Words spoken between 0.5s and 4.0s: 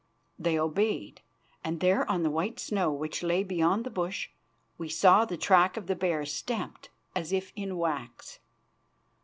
obeyed, and there on the white snow which lay beyond the